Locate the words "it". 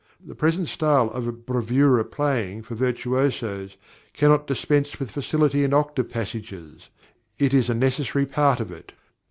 7.37-7.53, 8.71-8.93